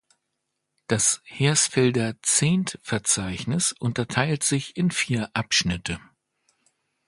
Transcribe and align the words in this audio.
Das 0.87 1.21
Hersfelder 1.25 2.15
Zehntverzeichnis 2.23 3.73
unterteilt 3.73 4.43
sich 4.43 4.75
in 4.75 4.89
vier 4.89 5.29
Abschnitte. 5.35 5.99